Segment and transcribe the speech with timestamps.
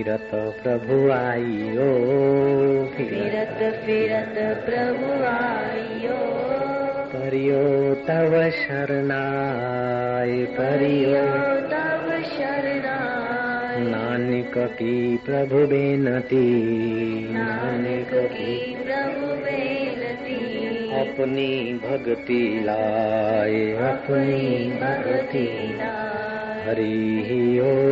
[0.00, 1.88] फिरत प्रभु आइयो
[2.84, 4.34] फिरत। फिरत
[4.66, 6.16] प्रभु आइयो।
[7.14, 16.64] परियो तव शरणाय परियो परियो तव शरणाय। नानक की प्रभु बेनती
[17.32, 20.60] नानक की प्रभु बेनती।
[21.00, 26.20] अपनी भक्ति लाए अपनी भक्ति लाए।
[26.60, 27.89] हरि ओ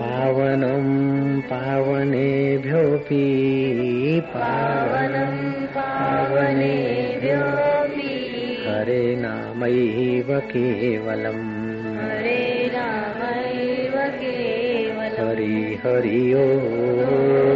[0.00, 0.86] पावनं
[1.50, 3.24] पावनेभ्योऽपि
[4.34, 5.34] पावनं
[5.76, 7.32] पावनेभ्योऽपि
[8.66, 11.42] हरे नामैव केवलम्
[12.00, 12.42] हरे
[12.76, 17.53] नामैव केवलम् हरि हरि ओ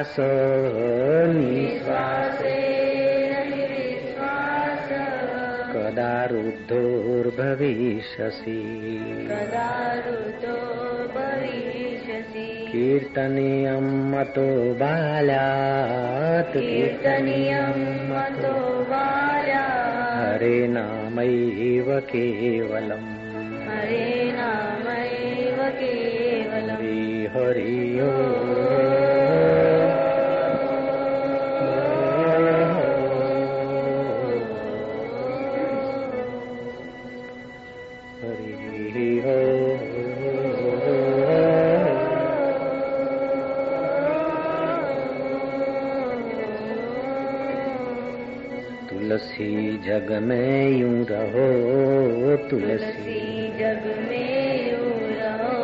[0.00, 2.38] विश्वास
[5.72, 8.56] कदा रुद्धोर्भविष्यसि
[12.72, 14.48] कीर्तनीयं मतो
[14.80, 17.78] बाल्यात् कीर्तनीयं
[18.10, 18.56] मतो
[18.92, 19.64] बाल्या
[20.16, 23.08] हरे नामैव केवलम्
[23.68, 24.08] हरे
[24.38, 26.86] नामैव केवलम्
[27.36, 27.76] हरि
[49.90, 55.60] जग में यूँ रहो तुलसी। जग में यूँ रहो।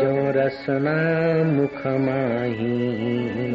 [0.00, 0.96] जो रसना
[1.44, 2.90] मुख माही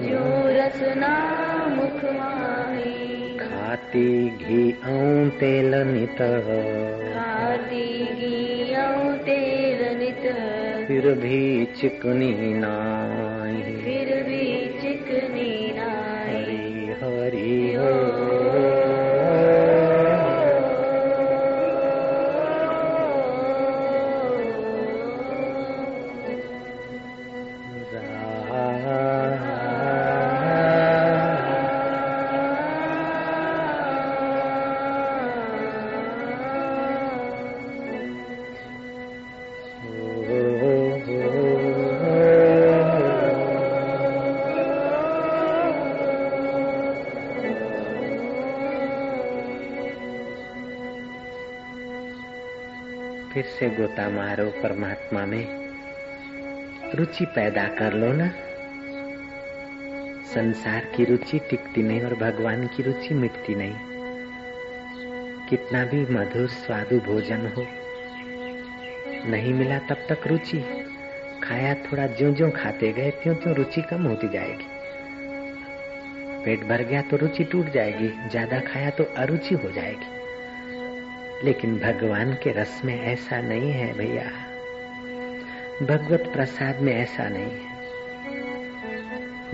[0.10, 1.36] जो रसना
[1.70, 6.18] मुख माही। खाती घी ऐं तेल नित।
[7.16, 10.36] खाती गियऊं तेल नित।
[10.88, 14.05] फिर भी चिकनी नाई।
[53.78, 55.46] गोता मारो परमात्मा में
[56.96, 58.28] रुचि पैदा कर लो ना।
[60.26, 63.76] संसार की रुचि टिकती नहीं और भगवान की रुचि मिटती नहीं।
[65.50, 67.66] कितना भी मधुर स्वादु भोजन हो,
[69.28, 70.60] नहीं मिला तब तक रुचि।
[71.44, 74.74] खाया थोड़ा ज्यो ज्यो खाते गए त्यों त्यों रुचि कम होती जाएगी।
[76.46, 80.24] पेट भर गया तो रुचि टूट जाएगी, ज़्यादा खाया तो अरुचि हो जाएगी।
[81.46, 84.32] लेकिन भगवान के रस में ऐसा नहीं है भैया।
[85.86, 87.76] भगवत प्रसाद में ऐसा नहीं है।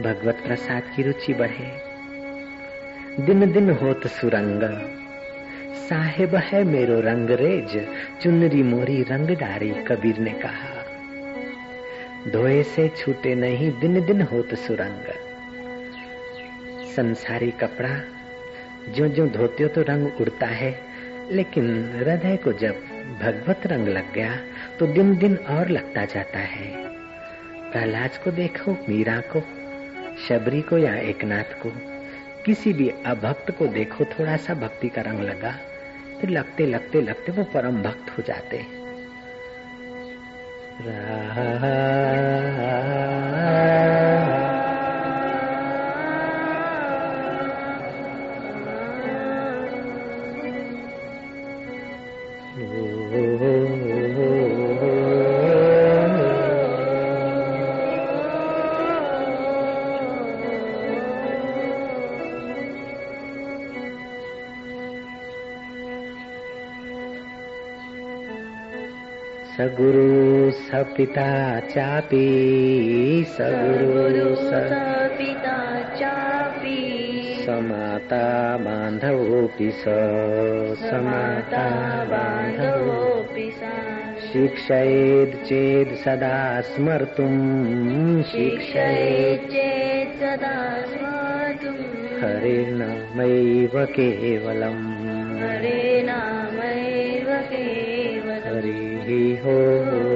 [0.01, 1.91] भगवत प्रसाद की रुचि बढ़े।
[3.25, 4.61] दिन दिन होत सुरंग।
[5.75, 7.87] साहेब है मेरो रंगरेज
[8.21, 10.85] चुनरी मोरी रंग डारी, कबीर ने कहा।
[12.31, 15.13] धोए से छूटे नहीं, दिन दिन होत सुरंग।
[16.95, 18.01] संसारी कपड़ा
[18.89, 20.90] जो जो धोते हो तो रंग उड़ता है।
[21.31, 22.75] लेकिन हृदय को जब
[23.21, 24.37] भगवत रंग लग गया
[24.79, 26.91] तो दिन दिन और लगता जाता है।
[27.71, 29.41] प्रहलाद को देखो, मीरा को,
[30.27, 31.71] शबरी को या एकनाथ को,
[32.45, 35.55] किसी भी अभक्त को देखो थोड़ा सा भक्ति का रंग लगा,
[36.21, 38.81] फिर लगते लगते लगते वो परम भक्त हो जाते।
[40.81, 43.10] सगुरु
[71.01, 72.25] सपिता चापी
[73.27, 74.35] सगुरु
[75.17, 75.55] पिता
[75.97, 76.75] चापि
[77.45, 78.25] समाता
[78.65, 79.95] बान्धवोऽपि स
[80.81, 81.65] समाता
[82.11, 83.73] बान्धवोऽपि सा
[84.27, 86.37] शिक्षयेद् चेत् सदा
[86.69, 90.55] स्मर्तुम् शिक्षयेत् चेत् सदा
[90.93, 91.81] स्मर्तुम्
[92.21, 94.85] हरिर्नमैव केवलम्
[95.41, 100.10] हरे नामैव केवलम्। हरिः हो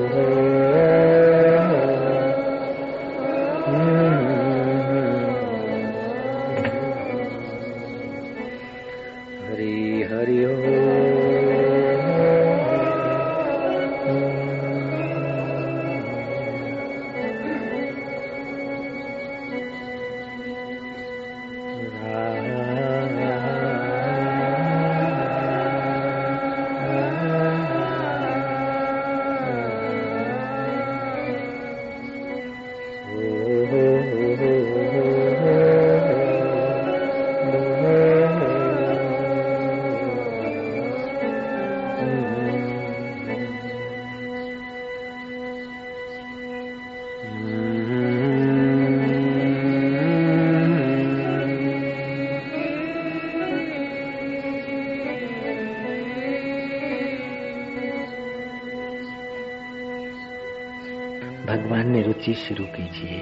[62.27, 63.17] रुचि शुरू कीजिए।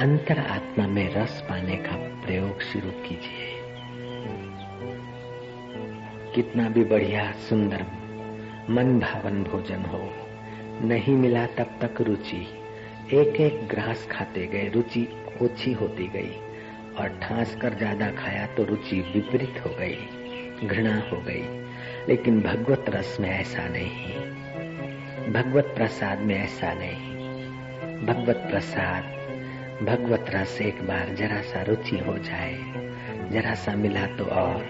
[0.00, 3.50] अंतर आत्मा में रस पाने का प्रयोग शुरू कीजिए।
[6.34, 7.84] कितना भी बढ़िया, सुंदर
[8.70, 10.00] मन भावन भोजन हो,
[10.88, 12.40] नहीं मिला तब तक रुचि।
[13.12, 15.06] एक एक ग्रास खाते गए, रुचि
[15.42, 16.32] ओछी होती गई,
[16.98, 21.44] और ठास कर ज़्यादा खाया तो रुचि विपरीत हो गई, घृणा हो गई।
[22.08, 24.14] लेकिन भगवत रस में ऐसा नहीं।
[25.32, 27.07] भगवत प्रसाद में ऐसा नहीं।
[28.02, 29.04] भगवत प्रसाद।
[29.84, 32.54] भगवत रस एक बार जरा सा रुचि हो जाए।
[33.30, 34.66] जरा सा मिला तो और,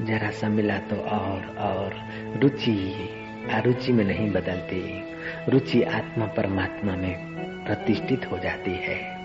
[0.00, 1.94] जरा सा मिला तो और और
[2.40, 3.08] रुचि
[3.52, 5.04] अरुचि में नहीं बदलती।
[5.48, 7.16] रुचि आत्मा परमात्मा में
[7.64, 9.22] प्रतिष्ठित हो जाती है।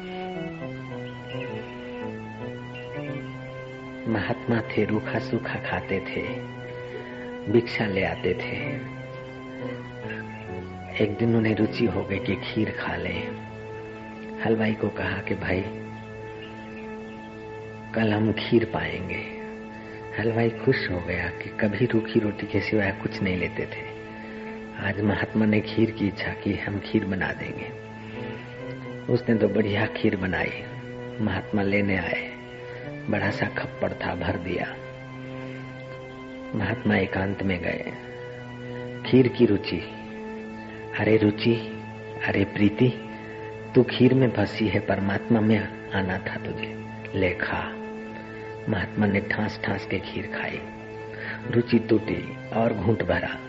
[4.08, 6.22] महात्मा थे, रूखा सूखा खाते थे,
[7.51, 8.97] भिक्षा ले आते थे।
[11.01, 13.13] एक दिन उन्हें रुचि हो गई कि खीर खा ले।
[14.44, 15.62] हलवाई को कहा कि भाई,
[17.96, 19.22] कल हम खीर पाएँगे।
[20.20, 23.98] हलवाई खुश हो गया कि कभी रूखी रोटी के सिवाय कुछ नहीं लेते थे।
[24.88, 27.72] आज महात्मा ने खीर की इच्छा की, हम खीर बना देंगे।
[29.13, 30.63] उसने तो बढ़िया खीर बनाई।
[31.22, 32.34] महात्मा लेने आए।
[33.10, 34.75] बड़ा सा खप्पड़ था, भर दिया।
[36.56, 37.94] महात्मा एकांत में गए।
[39.12, 39.97] खीर की रुचि।
[41.00, 41.84] अरे रुचि,
[42.27, 43.10] अरे प्रीति,
[43.75, 46.86] तू खीर में फंसी है, परमात्मा में आना था तुझे।
[47.16, 47.74] ले खा।
[48.70, 50.62] महात्मा ने ठास ठास के खीर खाई।
[51.51, 53.39] रुचि टूटी और घूंट भरा।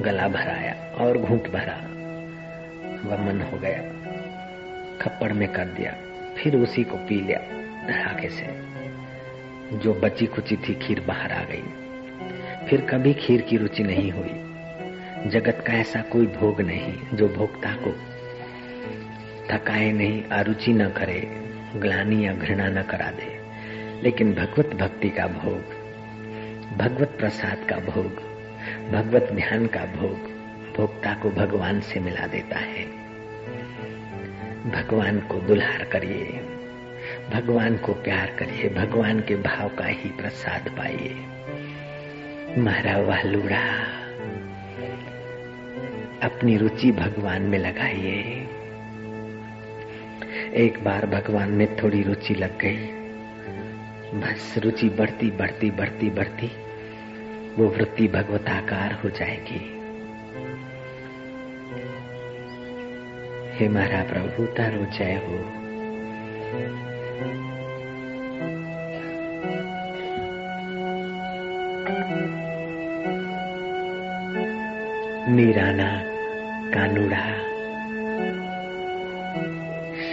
[0.00, 1.76] गला भराया और घूंट भरा।
[3.08, 3.78] वमन हो गया।
[5.00, 5.96] खप्पड़ में कर दिया।
[6.38, 7.38] फिर उसी को पी लिया
[7.86, 8.46] धड़ाके से।
[9.78, 11.62] जो बची कुची थी खीर बाहर आ गई।
[12.66, 14.48] फिर कभी खीर की रुचि नहीं हुई।
[15.26, 17.90] जगत का ऐसा कोई भोग नहीं जो भोक्ता को
[19.50, 23.42] थकाए नहीं, अरुचि न करे, ग्लानी या घृणा न करा दे।
[24.02, 25.64] लेकिन भगवत भक्ति का भोग,
[26.76, 28.22] भगवत प्रसाद का भोग,
[28.92, 30.32] भगवत ध्यान का भोग
[30.76, 32.84] भोक्ता को भगवान से मिला देता है।
[34.70, 36.24] भगवान को दुल्हार करिए,
[37.34, 41.14] भगवान को प्यार करिए, भगवान के भाव का ही प्रसाद पाइए।
[42.58, 44.01] मारा वालूड़ा
[46.22, 48.48] अपनी रुचि भगवान में लगाइए।
[50.54, 52.86] एक बार भगवान में थोड़ी रुचि लग गई।
[54.20, 56.50] बस रुचि बढ़ती बढ़ती बढ़ती बढ़ती,
[57.58, 59.82] वो वृत्ति भगवताकार हो जाएगी।
[63.56, 65.62] हे मारा प्रभु, तारो जय हो।
[75.28, 76.01] मीराना
[76.74, 77.52] कानूड़ा।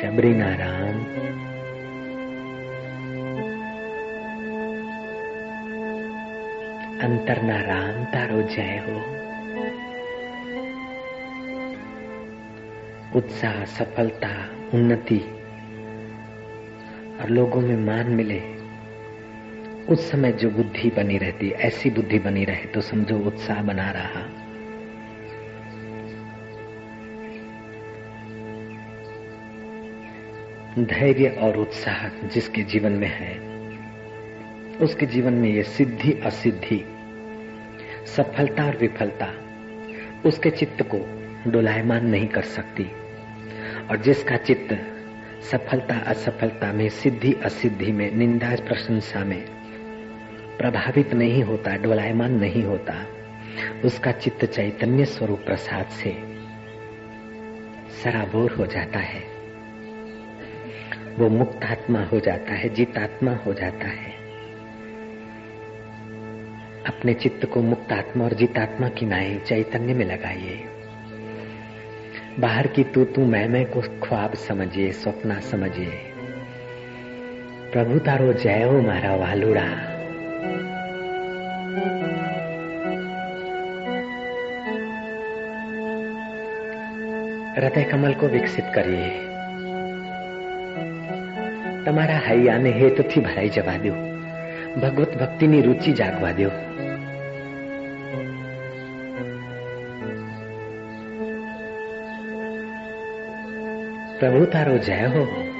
[0.01, 0.94] शबरी नारायण।
[7.00, 9.20] अंतर नारायण तारो जय हो।
[13.16, 15.20] उत्साह, सफलता, उन्नति
[17.22, 18.42] और लोगों में मान मिले।
[19.89, 24.38] उस समय जो बुद्धि बनी रहती, ऐसी बुद्धि बनी रहे तो समझो उत्साह बना रहा।
[30.78, 33.40] धैर्य और उत्साह जिसके जीवन में है,
[34.78, 36.86] उसके जीवन में ये सिद्धि असिद्धि,
[38.06, 39.34] सफलता और विफलता,
[40.26, 40.98] उसके चित्त को
[41.52, 42.84] डोलायमान नहीं कर सकती।
[43.90, 44.78] और जिसका चित्त
[45.44, 49.46] सफलता असफलता में, सिद्धि असिद्धि में, निंदा प्रशंसा में
[50.58, 53.06] प्रभावित नहीं होता, डोलायमान नहीं होता,
[53.86, 56.12] उसका चित्त चैतन्य स्वरूप प्रसाद से
[58.04, 59.38] सराबोर हो जाता है।
[61.20, 64.12] वो मुक्त आत्मा हो जाता है, जीतात्मा हो जाता है।
[66.88, 70.64] अपने चित्त को मुक्त आत्मा और जीतात्मा की नाई चैतन्य में लगाइए।
[72.40, 75.92] बाहर की तू तू मैं मैं को ख्वाब समझिए, स्वप्ना समझिए।
[77.72, 80.00] प्रभु तारो जय हो मारा वालुड़ा
[87.62, 89.28] हृदय कमल को विकसित करिए।
[91.89, 93.93] તમારા હૈયાને હેતથી ભરાઈ જવા દો.
[94.79, 96.50] ભગવત ભક્તિની રુચિ જાગવા દો.
[104.19, 105.51] પ્રભુ તારો જય હો.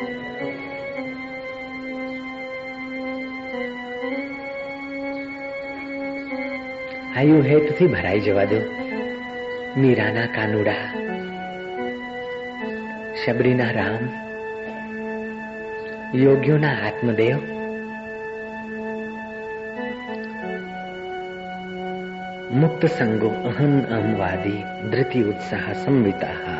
[7.18, 8.62] આયુ હેતથી ભરાઈ જવા દો.
[9.78, 10.94] મીરાના કાનુડા.
[13.26, 14.29] શબરીના રામ.
[16.15, 17.39] યોગ્યોના આત્મદેવ
[22.55, 26.57] મુક્ત સંગો અહમ અહમવાદી ધૃતિ ઉત્સાહ સંવિતા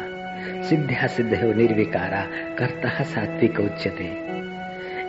[0.63, 4.09] સિદ્ધ્યા સિદ્ધયો નિર્વિકારા કરતા સાત્વિક ઉચ્યતે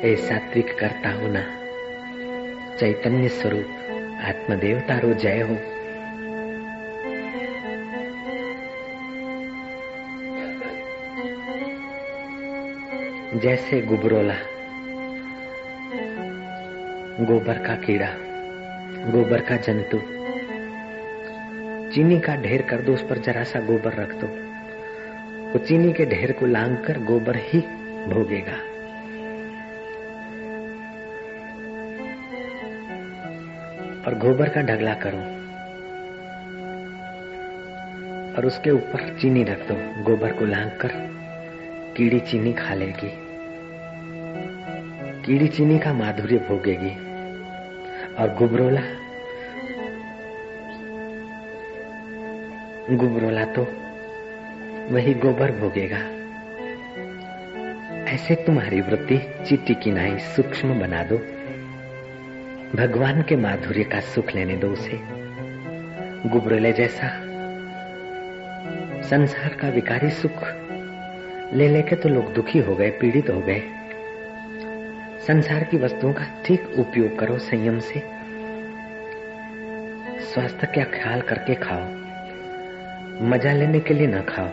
[0.04, 1.48] એ સાત્વિક કરતાઓના
[2.78, 3.70] ચૈતન્ય સ્વરૂપ
[4.24, 5.58] આત્મદેવ તારો જય હો
[13.41, 14.35] जैसे गुबरोला।
[17.21, 18.09] गोबर का कीड़ा,
[19.11, 19.99] गोबर का जंतु।
[21.95, 24.27] चीनी का ढेर कर दो, उस पर जरा सा गोबर रख दो।
[25.53, 27.61] वो चीनी के ढेर को लांग कर गोबर ही
[28.07, 28.57] भोगेगा।
[34.07, 35.19] और गोबर का ढगला करो।
[38.37, 40.91] और उसके ऊपर चीनी रख दो। गोबर को लांग कर
[41.97, 43.30] कीड़ी चीनी खा लेगी।
[45.27, 46.91] कीड़ी चीनी का माधुर्य भोगेगी।
[48.15, 48.81] और गुबरोला?
[52.97, 53.63] गुबरोला तो
[54.95, 55.97] वही गोबर भोगेगा।
[58.11, 61.17] ऐसे तुम्हारी वृत्ति चिट्टी की नाई सूक्ष्म बना दो।
[62.77, 65.01] भगवान के माधुर्य का सुख लेने दो उसे।
[66.29, 67.09] गुबरोले जैसा
[69.03, 70.45] संसार का विकारी सुख
[71.55, 73.63] ले लेके तो लोग दुखी हो गए, पीड़ित हो गए।
[75.21, 78.03] संसार की वस्तुओं का ठीक उपयोग करो संयम से।
[80.21, 81.85] स्वास्थ्य का ख्याल करके खाओ।
[83.25, 84.49] मज़ा लेने के लिए ना खाओ।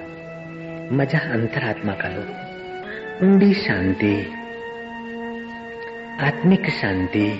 [0.95, 4.31] मज़ा अंतरात्मा का लो। ऊंडी शांति।
[6.19, 7.39] आत्मिक शांति।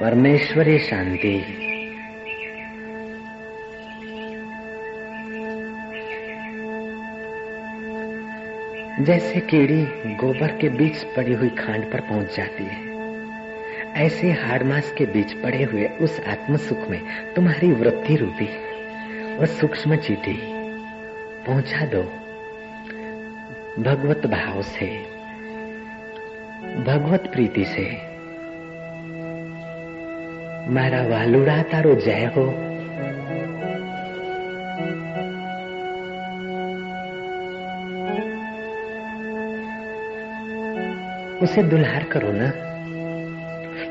[0.00, 1.66] परमेश्वरी शांति।
[9.00, 9.82] जैसे कीड़ी
[10.14, 12.90] गोबर के बीच पड़ी हुई खांड पर पहुँच जाती है।
[13.96, 17.00] ऐसे हाड़ मास के बीच पड़े हुए उस आत्म सुख में
[17.36, 18.48] तुम्हारी वृत्ति रूपी
[19.36, 20.40] वह सूक्ष्म चीटी।
[21.46, 22.02] पहुँचा दो।
[23.82, 24.86] भगवत भाव से,
[26.82, 27.92] भगवत प्रीति से।
[30.70, 32.69] मारा वालुड़ा तारो जय हो।
[41.42, 42.52] उसे दुल्हार करो ना।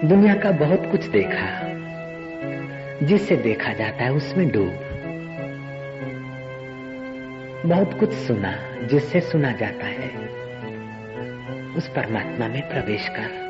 [0.08, 1.70] दुनिया का बहुत कुछ देखा।
[3.06, 4.80] जिसे देखा जाता है उसमें डूब।
[7.66, 10.10] बहुत कुछ सुना, जिससे सुना जाता है।
[11.76, 13.49] उस परमात्मा में प्रवेश कर।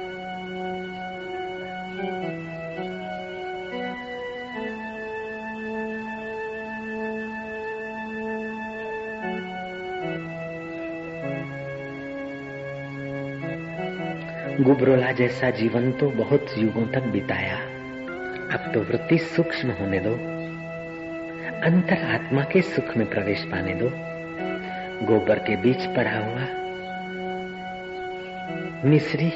[14.79, 17.57] गुबरोला जैसा जीवन तो बहुत युगों तक बिताया।
[18.53, 20.13] अब तो वृत्ति सूक्ष्म होने दो।
[21.62, 23.89] अंतर आत्मा के सुख में प्रवेश पाने दो।
[25.05, 26.48] गोबर के बीच पड़ा हुआ।
[28.89, 29.29] मिश्री।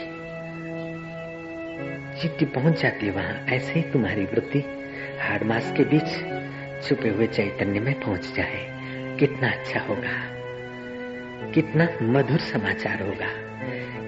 [2.22, 4.60] चिट्टी पहुँच जाती है वहाँ। ऐसे ही तुम्हारी वृत्ति
[5.22, 6.08] हाड़ मास के बीच
[6.88, 8.68] छुपे हुए चैतन्य में पहुँच जाए।
[9.20, 10.30] कितना अच्छा होगा।
[11.52, 13.53] कितना मधुर समाचार होगा।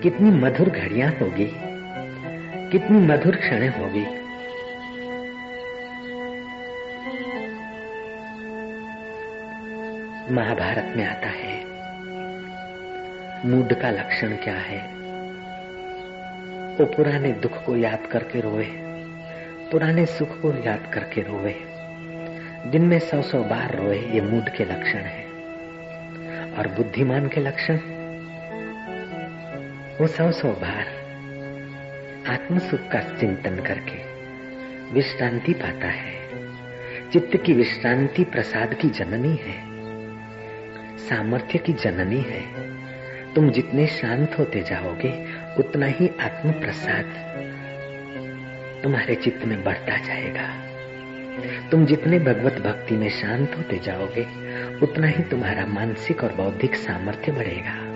[0.06, 1.52] कितनी मधुर घड़ियाँ होगी,
[2.72, 4.06] कितनी मधुर क्षण होगी।
[10.34, 11.66] महाभारत में आता है,
[13.46, 14.78] मूड का लक्षण क्या है?
[16.76, 18.66] वो पुराने दुख को याद करके रोए,
[19.72, 21.56] पुराने सुख को याद करके रोए।
[22.72, 25.26] दिन में सौ सौ बार रोए, ये मूड के लक्षण है।
[26.58, 27.95] और बुद्धिमान के लक्षण?
[30.02, 30.88] वो सौ सौ बार
[32.28, 33.98] आत्म सुख का चिंतन करके
[34.94, 36.14] विश्रांति पाता है।
[37.12, 39.64] चित्त की विश्रांति प्रसाद की जननी है।
[40.98, 42.42] सामर्थ्य की जननी है।
[43.34, 45.26] तुम जितने शांत होते जाओगे,
[45.60, 47.06] उतना ही आत्म प्रसाद
[48.84, 50.66] तुम्हारे चित्त में बढ़ता जाएगा।
[51.70, 54.24] तुम जितने भगवत भक्ति में शांत होते जाओगे,
[54.80, 57.95] उतना ही तुम्हारा मानसिक और बौद्धिक सामर्थ्य बढ़ेगा।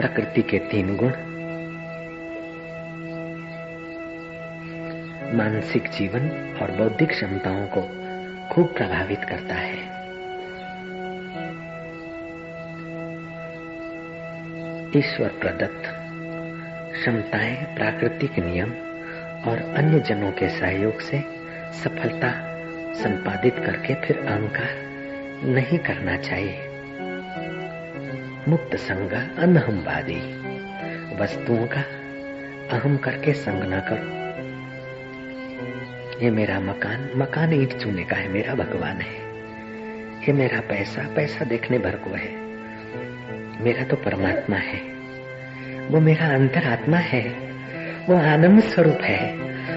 [0.00, 1.08] प्रकृति के तीन गुण।
[5.36, 7.80] मानसिक जीवन और बौद्धिक क्षमताओं को
[8.54, 9.76] खूब प्रभावित करता है।
[14.96, 15.82] ईश्वर प्रदत्त
[16.92, 18.70] क्षमताएँ, प्राकृतिक नियम
[19.50, 21.20] और अन्य जनों के सहयोग से
[21.72, 22.32] सफलता
[22.94, 24.70] संपादित करके फिर अहंकार
[25.44, 26.69] नहीं करना चाहिए।
[28.50, 30.16] मुक्त संग अनहमवादी
[31.16, 31.80] वस्तुओं का
[32.76, 34.20] अहम करके संग न करो।
[36.24, 39.14] ये मेरा मकान मकान ईट चूने का है, मेरा भगवान है।
[40.20, 42.36] ये मेरा पैसा पैसा देखने भर को है।
[43.64, 44.80] मेरा तो परमात्मा है।
[45.86, 47.22] वो मेरा अंतरात्मा है।
[48.08, 49.34] वो आनंद स्वरूप है।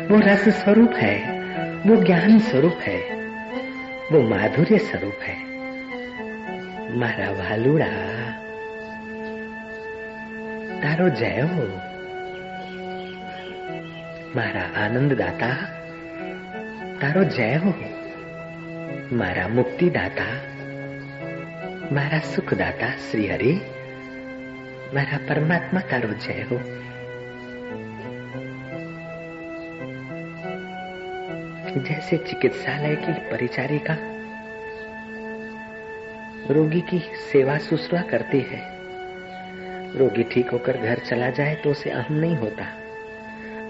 [0.07, 1.41] वो रस स्वरूप है।
[1.89, 3.15] वो ज्ञान स्वरूप है।
[4.11, 5.43] वो माधुर्य स्वरूप है।
[6.97, 8.12] मारा वालुड़ा।
[10.82, 11.64] तारो जय हो
[14.36, 15.54] मारा आनंद दाता
[17.02, 17.74] तारो जय हो
[19.18, 20.28] मारा मुक्ति दाता
[21.96, 23.52] મારા સુખદાતા શ્રી હરિ
[24.94, 26.58] મારા परमात्मा तारो जय हो
[31.86, 33.96] जैसे चिकित्सालय की परिचारिका
[36.50, 36.98] रोगी की
[37.32, 38.60] सेवा सुश्रा करती है
[39.95, 42.63] रोगी ठीक होकर घर चला जाए तो उसे अहम नहीं होता।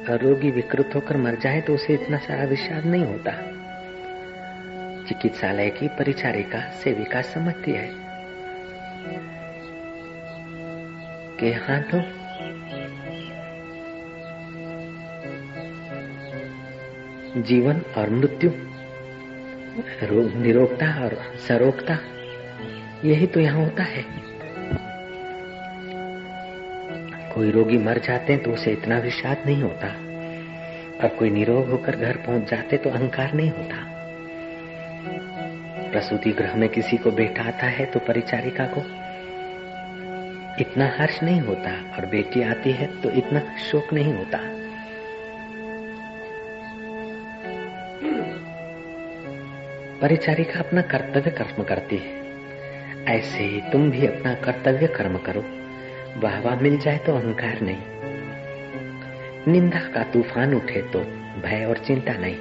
[0.09, 3.31] और रोगी विकृत होकर मर जाए तो उसे इतना सारा विषाद नहीं होता।
[5.07, 7.89] चिकित्सालय की परिचारिका सेविका समझती है।
[11.39, 12.01] कि हाँ तो?
[17.41, 18.51] जीवन और मृत्यु
[20.39, 21.97] निरोगता और सरोगता,
[23.05, 24.32] यही तो यहाँ होता है।
[27.35, 29.87] कोई रोगी मर जाते हैं तो उसे इतना विषाद नहीं होता।
[30.99, 33.77] और कोई निरोग होकर घर पहुँच जाते तो अहंकार नहीं होता।
[35.91, 38.81] प्रसूति ग्रह में किसी को बेटा आता है तो परिचारिका को
[40.59, 44.39] इतना हर्ष नहीं होता, और बेटी आती है तो इतना शोक नहीं होता।
[50.01, 52.21] परिचारिका अपना कर्तव्य कर्म करती है।
[53.09, 55.43] ऐसे ही तुम भी अपना कर्तव्य कर्म करो।
[56.17, 57.81] वाह वाह मिल जाए तो अहंकार नहीं।
[59.51, 60.99] निंदा का तूफ़ान उठे तो
[61.41, 62.35] भय और चिंता नहीं।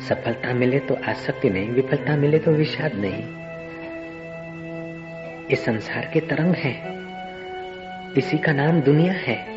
[0.00, 3.22] सफलता मिले तो आसक्ति नहीं, विफलता मिले तो विषाद नहीं।
[5.50, 6.74] ये संसार के तरंग है।
[8.18, 9.52] इसी का नाम दुनिया है।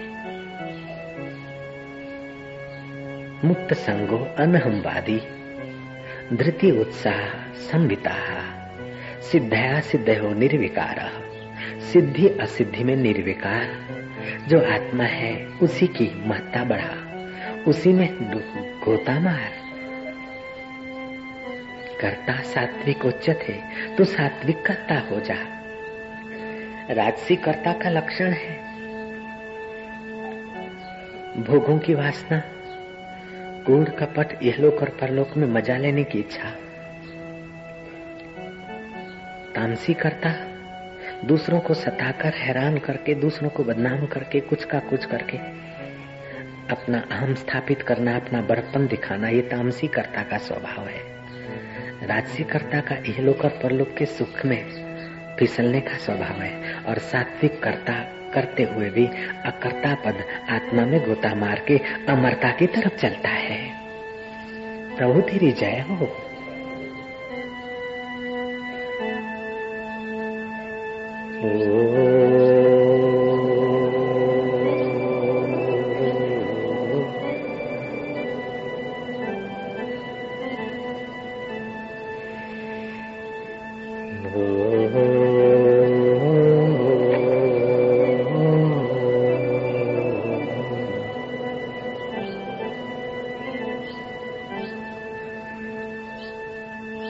[3.45, 5.21] मुक्त संगो अनहमवादी
[6.33, 8.15] धृति उत्साह संविता,
[9.21, 11.24] सिद्धया सिद्ध हो निर्विकार।
[11.93, 13.85] सिद्धि असिद्धि में निर्विकार।
[14.47, 17.05] जो आत्मा है, उसी की महत्ता बढ़ा।
[17.67, 18.09] उसी में
[18.85, 19.65] गोता मार।
[22.01, 23.53] करता सात्विक उच्च थे
[23.95, 25.37] तो सात्विक करता हो जा।
[26.89, 28.65] राजसी कर्ता का लक्षण है।
[31.43, 32.41] भोगों की वासना।
[33.63, 36.49] कूड़ कपट, यहलोक और परलोक में मज़ा लेने की इच्छा।
[39.55, 40.44] तामसी करता।
[41.25, 45.37] दूसरों को सताकर, हैरान करके, दूसरों को बदनाम करके, कुछ का कुछ करके।
[46.69, 51.15] अपना अहम स्थापित करना, अपना बड़पन दिखाना, ये तामसी कर्ता का स्वभाव है।
[52.07, 54.85] राजसी कर्ता का इहलोक और परलोक के सुख में
[55.39, 57.93] फिसलने का स्वभाव है और सात्विक कर्ता
[58.33, 59.05] करते हुए भी
[59.45, 61.77] अकर्ता पद आत्मा में गोता मार के
[62.09, 63.73] अमरता की तरफ़ चलता है।
[64.97, 66.24] प्रभु तेरी जय हो।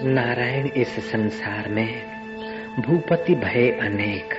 [0.07, 2.04] नारायण इस संसार में
[2.79, 4.33] भूपति भय अनेक।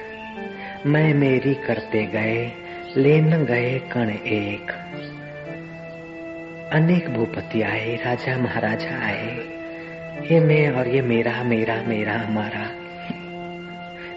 [0.86, 2.52] मैं मेरी करते गए,
[2.96, 4.70] लेन गए कण एक।
[6.72, 9.36] अनेक भूपति आए, राजा महाराजा आए।
[10.32, 12.70] ये मैं और ये मेरा मेरा मेरा, हमारा।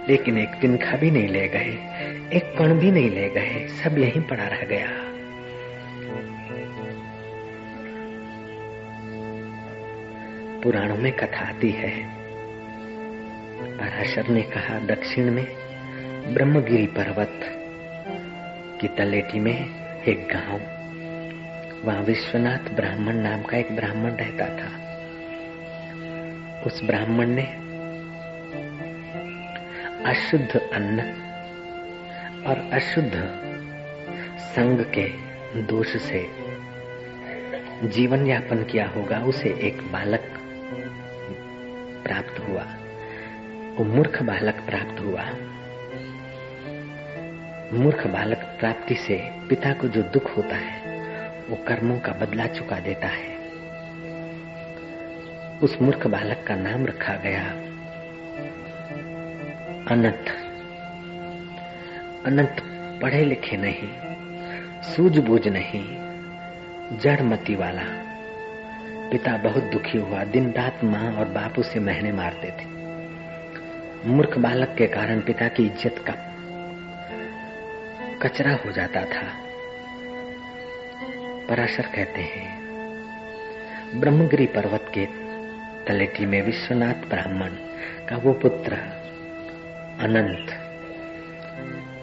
[0.10, 1.78] लेकिन एक का भी नहीं ले गए,
[2.34, 4.88] एक कण भी नहीं ले गए, सब यहीं पड़ा रह गया।
[10.64, 12.19] पुराणों में कथा आती है
[13.80, 15.46] पराशर ने कहा, दक्षिण में
[16.34, 17.40] ब्रह्मगिरी पर्वत
[18.82, 19.70] की तलेटी में
[20.04, 20.62] एक गाँव।
[21.88, 24.90] वहाँ विश्वनाथ ब्राह्मण नाम का एक ब्राह्मण रहता था।
[26.66, 27.44] उस ब्राह्मण ने
[30.10, 31.00] अशुद्ध अन्न
[32.48, 33.14] और अशुद्ध
[34.40, 35.08] संग के
[35.62, 36.30] दोष से
[37.84, 40.39] जीवन यापन किया होगा। उसे एक बालक
[43.80, 45.24] वो मूर्ख बालक प्राप्त हुआ।
[47.74, 51.00] मूर्ख बालक प्राप्ति से पिता को जो दुख होता है,
[51.50, 53.38] वो कर्मों का बदला चुका देता है।
[55.60, 57.42] उस मूर्ख बालक का नाम रखा गया
[59.96, 60.26] अनंत।
[62.26, 62.56] अनंत
[63.02, 63.90] पढ़े लिखे नहीं
[64.82, 65.86] सूझबूझ नहीं
[66.98, 67.84] जड़मती वाला।
[69.12, 72.79] पिता बहुत दुखी हुआ, दिन रात माँ और बापू से महीने मारते थे।
[74.06, 76.14] मूर्ख बालक के कारण पिता की इज़्ज़त का
[78.22, 79.24] कचरा हो जाता था।
[81.48, 85.06] पराशर कहते हैं, ब्रह्मगिरी पर्वत के
[85.86, 87.58] तलेटी में विश्वनाथ ब्राह्मण
[88.10, 88.74] का वो पुत्र
[90.04, 90.48] अनंत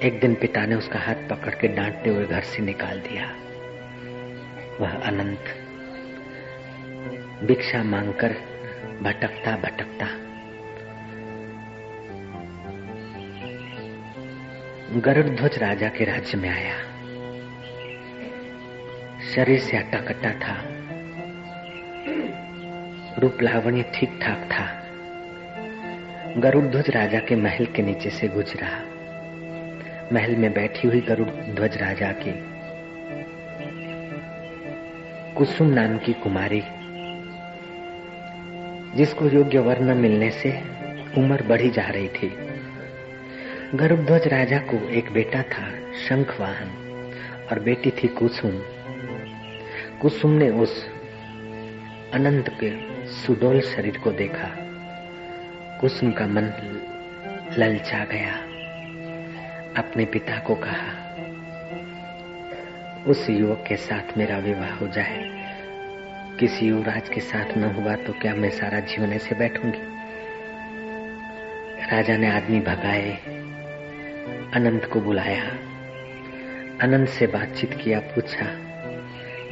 [0.05, 3.31] एक दिन पिता ने उसका हाथ पकड़ के डांटते हुए घर से निकाल दिया।
[4.81, 5.45] वह अनंत
[7.45, 8.37] भिक्षा मांगकर
[9.03, 10.26] भटकता भटकता
[14.97, 16.75] गरुड़ ध्वज राजा के राज्य में आया।
[19.35, 20.55] शरीर से अट्टा कट्टा था।
[23.19, 24.65] रूप लावण्य ठीक ठाक था।
[26.41, 28.69] गरुड़ ध्वज राजा के महल के नीचे से गुजरा
[30.13, 32.33] महल में बैठी हुई गरुड़ ध्वज राजा की
[35.35, 36.63] कुसुम नाम की कुमारी,
[38.97, 40.61] जिसको योग्य वर्ण मिलने से
[41.19, 42.56] उम्र बढ़ी जा रही थी।
[43.75, 46.69] गर्भध्वज राजा को एक बेटा था, शंखवाहन,
[47.51, 48.51] और बेटी थी कुसुम।
[50.01, 50.89] कुसुम ने उस
[52.15, 52.71] अनंत के
[53.07, 54.57] सुडोल शरीर को देखा।
[55.81, 56.43] कुसुम का मन
[57.59, 58.33] ललचा गया।
[59.83, 60.93] अपने पिता को कहा,
[63.07, 65.47] उस युवक के साथ मेरा विवाह हो जाए।
[66.41, 69.97] किसी युवराज के साथ न हुआ तो क्या मैं सारा जीवन ऐसे बैठूँगी?
[71.93, 73.19] राजा ने आदमी भगाए।
[74.55, 75.43] अनंत को बुलाया।
[76.81, 78.47] अनंत से बातचीत किया, पूछा,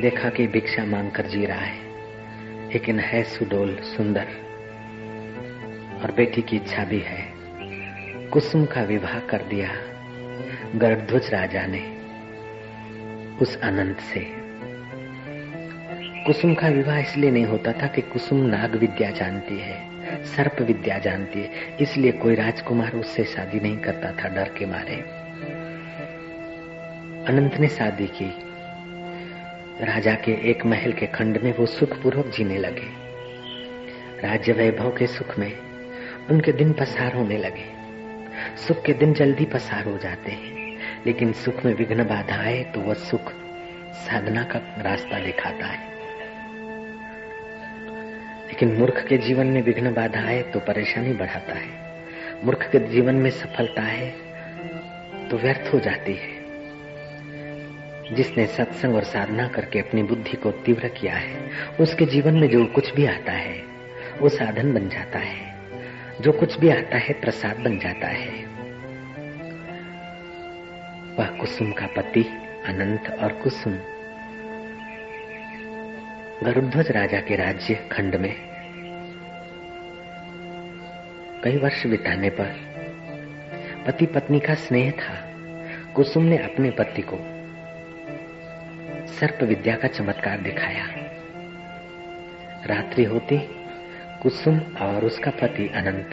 [0.01, 1.79] देखा कि भिक्षा मांग कर जी रहा है,
[2.73, 4.27] लेकिन है सुडोल सुंदर,
[6.03, 7.33] और बेटी की इच्छा भी है।
[8.29, 9.71] कुसुम का विवाह कर दिया
[10.77, 11.97] गर्भध्वज राजा ने,
[13.43, 14.27] उस अनंत से।
[16.27, 20.99] कुसुम का विवाह इसलिए नहीं होता था कि कुसुम नाग विद्या जानती है। सर्प विद्या
[20.99, 25.25] जानती है, इसलिए कोई राजकुमार उससे शादी नहीं करता था, डर के मारे।
[27.29, 28.33] अनंत ने शादी की।
[29.85, 33.05] राजा के एक महल के खंड में वो सुखपूर्वक जीने लगे।
[34.29, 35.53] राज्य वैभव के सुख में
[36.31, 37.73] उनके दिन पसार होने लगे।
[38.57, 42.81] सुख के दिन जल्दी पसार हो जाते हैं, लेकिन सुख में विघ्न बाधा आए तो
[42.81, 43.33] वह सुख
[43.95, 45.94] साधना का रास्ता दिखाता है।
[48.55, 51.69] लेकिन मूर्ख के जीवन में विघ्न बाधा आए तो परेशानी बढ़ाता है।
[52.45, 54.11] मूर्ख के जीवन में सफलता है
[55.29, 56.29] तो व्यर्थ हो जाती है।
[58.15, 62.67] जिसने सत्संग और साधना करके अपनी बुद्धि को तीव्र किया है, उसके जीवन में जो
[62.67, 63.63] कुछ भी आता है,
[64.21, 65.55] वो साधन बन जाता है।
[66.21, 68.45] जो कुछ भी आता है, प्रसाद बन जाता है।
[71.19, 72.23] वह कुसुम का पति,
[72.67, 73.79] अनंत और कुसुम।
[76.43, 78.35] गरुध्वज राजा के राज्य खंड में
[81.45, 82.47] कई वर्ष बिताने पर
[83.87, 85.15] पति पत्नी का स्नेह था।
[85.95, 87.17] कुसुम ने अपने पति को
[89.07, 90.87] सर्प विद्या का चमत्कार दिखाया।
[92.67, 93.39] रात्रि होती
[94.23, 96.11] कुसुम और उसका पति अनंत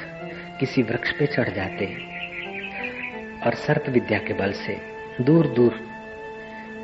[0.60, 1.86] किसी वृक्ष पे चढ़ जाते
[3.46, 4.82] और सर्प विद्या के बल से
[5.22, 5.80] दूर दूर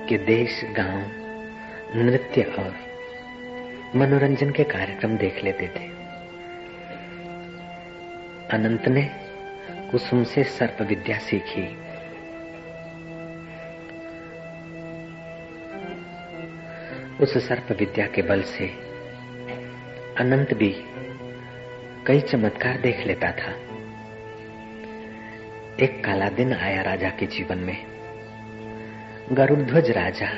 [0.09, 1.11] के देश, गाँव,
[1.95, 2.86] नृत्य और
[3.95, 5.85] मनोरंजन के कार्यक्रम देख लेते थे।
[8.51, 9.01] अनंत ने
[9.91, 11.67] कुसुम से सर्प विद्या सीखी।
[17.23, 18.67] उस सर्प विद्या के बल से
[20.17, 20.75] अनंत भी
[22.05, 23.51] कई चमत्कार देख लेता था।
[25.83, 27.85] एक काला दिन आया राजा के जीवन में।
[29.31, 30.29] गरुध्वज राजा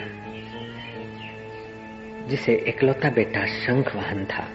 [2.30, 4.48] जिसे इकलौता बेटा शंख वाहन था।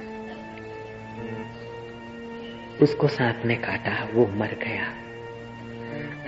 [2.83, 4.95] उसको सांप ने काटा, वो मर गया।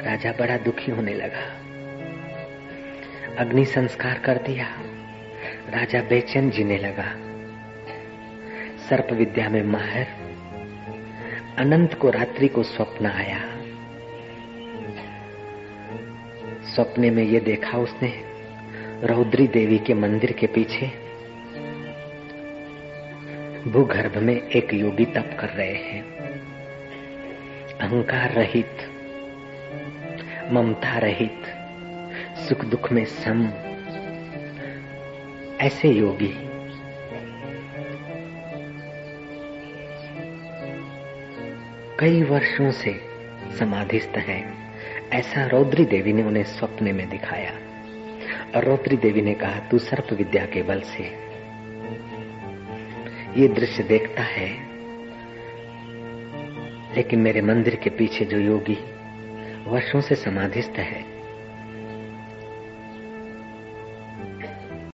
[0.03, 1.67] राजा बड़ा दुखी होने लगा।
[3.39, 4.67] अग्नि संस्कार कर दिया।
[5.71, 7.13] राजा बेचैन जीने लगा।
[8.79, 10.07] सर्प विद्या में माहिर,
[11.59, 13.39] अनंत को रात्रि को स्वप्न आया।
[16.63, 18.23] सपने में ये देखा उसने,
[19.07, 21.06] रौद्री देवी के मंदिर के पीछे।
[23.67, 26.03] भूगर्भ में एक योगी तप कर रहे हैं।
[27.79, 28.77] अहंकार रहित,
[30.53, 31.43] ममता रहित,
[32.39, 33.49] सुख दुख में सम,
[35.61, 36.35] ऐसे योगी।
[42.01, 43.01] कई वर्षों से
[43.59, 44.75] समाधिस्थ हैं।
[45.11, 47.53] ऐसा रौद्री देवी ने उन्हें स्वप्न में दिखाया।
[48.55, 51.27] और रौद्री देवी ने कहा, तू सर्प विद्या के बल से
[53.37, 54.49] ये दृश्य देखता है,
[56.97, 58.79] लेकिन मेरे मंदिर के पीछे जो योगी
[59.67, 61.16] वर्षों से समाधिस्थ है